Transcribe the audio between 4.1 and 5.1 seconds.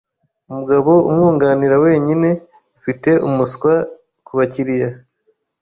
kubakiriya.